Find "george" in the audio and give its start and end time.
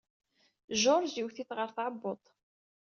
0.81-1.15